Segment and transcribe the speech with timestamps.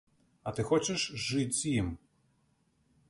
[0.51, 1.93] А ты хочаш жыць з ім!